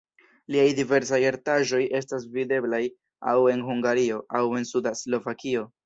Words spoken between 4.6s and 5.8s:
en suda Slovakio.